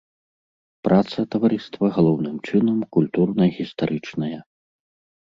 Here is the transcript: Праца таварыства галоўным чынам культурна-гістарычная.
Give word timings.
Праца 0.85 1.19
таварыства 1.35 1.85
галоўным 1.97 2.39
чынам 2.47 2.77
культурна-гістарычная. 2.97 4.39